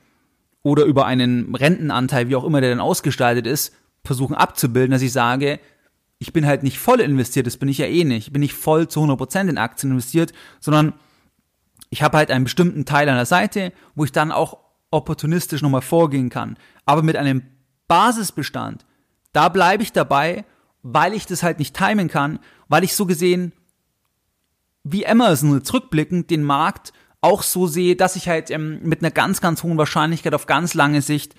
[0.66, 3.72] oder über einen Rentenanteil, wie auch immer der dann ausgestaltet ist,
[4.04, 5.60] versuchen abzubilden, dass ich sage,
[6.18, 8.26] ich bin halt nicht voll investiert, das bin ich ja eh nicht.
[8.26, 10.94] Ich bin nicht voll zu 100% in Aktien investiert, sondern
[11.92, 14.58] ich habe halt einen bestimmten Teil an der Seite, wo ich dann auch
[14.90, 16.58] opportunistisch nochmal vorgehen kann.
[16.88, 17.44] Aber mit einem
[17.88, 18.88] Basisbestand,
[19.34, 20.46] da bleibe ich dabei,
[20.82, 23.54] weil ich das halt nicht timen kann, weil ich so gesehen
[24.84, 26.92] wie Amazon zurückblickend den Markt
[27.26, 30.74] auch so sehe, dass ich halt ähm, mit einer ganz, ganz hohen Wahrscheinlichkeit auf ganz
[30.74, 31.36] lange Sicht,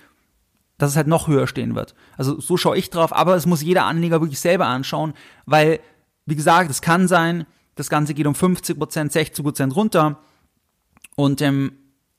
[0.77, 1.95] dass es halt noch höher stehen wird.
[2.17, 5.13] Also so schaue ich drauf, aber es muss jeder Anleger wirklich selber anschauen,
[5.45, 5.79] weil,
[6.25, 7.45] wie gesagt, es kann sein,
[7.75, 10.19] das Ganze geht um 50%, 60% runter
[11.15, 11.71] und ähm,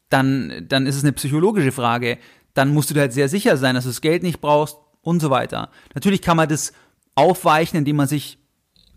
[0.09, 2.19] dann, dann ist es eine psychologische Frage.
[2.55, 5.21] Dann musst du dir halt sehr sicher sein, dass du das Geld nicht brauchst und
[5.21, 5.71] so weiter.
[5.95, 6.73] Natürlich kann man das
[7.15, 8.38] aufweichen, indem man sich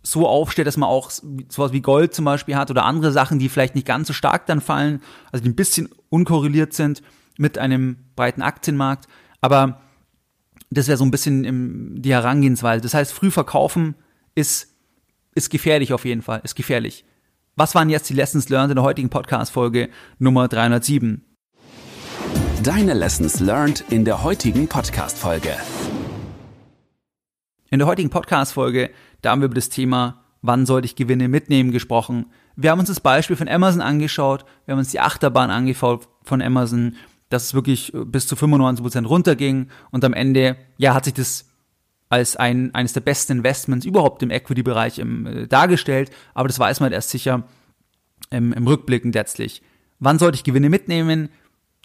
[0.04, 3.50] so aufstellt, dass man auch sowas wie Gold zum Beispiel hat oder andere Sachen, die
[3.50, 7.02] vielleicht nicht ganz so stark dann fallen, also die ein bisschen unkorreliert sind
[7.38, 9.08] mit einem breiten Aktienmarkt.
[9.42, 9.82] Aber
[10.70, 12.82] das wäre so ein bisschen die Herangehensweise.
[12.82, 13.96] Das heißt, früh verkaufen
[14.36, 14.76] ist,
[15.36, 17.06] ist gefährlich auf jeden Fall, ist gefährlich.
[17.56, 21.26] Was waren jetzt die Lessons learned in der heutigen Podcast-Folge Nummer 307?
[22.64, 25.56] Deine Lessons learned in der heutigen Podcast-Folge.
[27.70, 31.72] In der heutigen Podcast-Folge, da haben wir über das Thema, wann sollte ich Gewinne mitnehmen,
[31.72, 32.28] gesprochen.
[32.56, 36.42] Wir haben uns das Beispiel von Amazon angeschaut, wir haben uns die Achterbahn angeschaut von
[36.42, 36.96] Amazon,
[37.30, 41.46] dass es wirklich bis zu 95 Prozent runterging und am Ende, ja, hat sich das
[42.10, 46.88] als ein, eines der besten Investments überhaupt im Equity-Bereich äh, dargestellt, aber das weiß man
[46.88, 47.44] halt erst sicher
[48.30, 49.62] im, im Rückblicken letztlich.
[50.00, 51.30] Wann sollte ich Gewinne mitnehmen?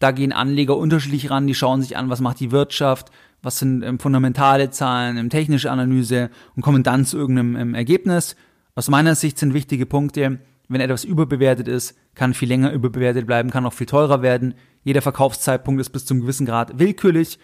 [0.00, 3.12] Da gehen Anleger unterschiedlich ran, die schauen sich an, was macht die Wirtschaft,
[3.46, 8.34] was sind ähm, fundamentale Zahlen, ähm, technische Analyse und kommen dann zu irgendeinem ähm, Ergebnis.
[8.74, 13.50] Aus meiner Sicht sind wichtige Punkte, wenn etwas überbewertet ist, kann viel länger überbewertet bleiben,
[13.50, 14.54] kann auch viel teurer werden.
[14.82, 17.38] Jeder Verkaufszeitpunkt ist bis zum gewissen Grad willkürlich.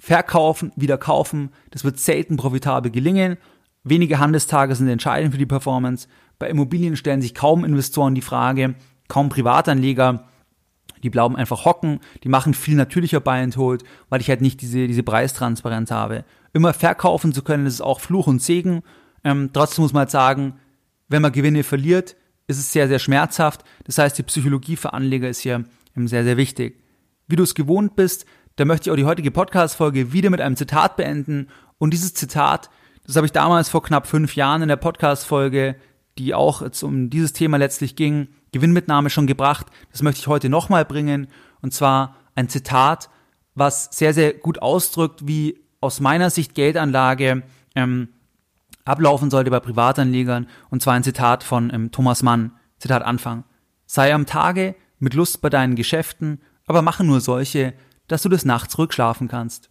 [0.00, 3.36] Verkaufen, wieder kaufen, das wird selten profitabel gelingen.
[3.84, 6.08] Wenige Handelstage sind entscheidend für die Performance.
[6.40, 8.74] Bei Immobilien stellen sich kaum Investoren die Frage,
[9.06, 10.24] kaum Privatanleger
[11.04, 14.62] die bleiben einfach hocken, die machen viel natürlicher Buy and Hold, weil ich halt nicht
[14.62, 16.24] diese, diese Preistransparenz habe.
[16.54, 18.82] Immer verkaufen zu können, ist auch Fluch und Segen.
[19.22, 20.54] Ähm, trotzdem muss man halt sagen,
[21.08, 23.64] wenn man Gewinne verliert, ist es sehr, sehr schmerzhaft.
[23.84, 25.64] Das heißt, die Psychologie für Anleger ist hier
[25.94, 26.82] ähm, sehr, sehr wichtig.
[27.28, 28.24] Wie du es gewohnt bist,
[28.56, 31.48] da möchte ich auch die heutige Podcast-Folge wieder mit einem Zitat beenden.
[31.76, 32.70] Und dieses Zitat,
[33.06, 35.76] das habe ich damals vor knapp fünf Jahren in der Podcast-Folge,
[36.18, 39.66] die auch jetzt um dieses Thema letztlich ging, Gewinnmitnahme schon gebracht.
[39.90, 41.28] Das möchte ich heute nochmal bringen.
[41.60, 43.10] Und zwar ein Zitat,
[43.54, 47.42] was sehr, sehr gut ausdrückt, wie aus meiner Sicht Geldanlage
[47.74, 48.08] ähm,
[48.84, 50.46] ablaufen sollte bei Privatanlegern.
[50.70, 52.52] Und zwar ein Zitat von ähm, Thomas Mann.
[52.78, 53.44] Zitat Anfang.
[53.86, 57.74] Sei am Tage mit Lust bei deinen Geschäften, aber mache nur solche,
[58.08, 59.70] dass du des Nachts rückschlafen kannst.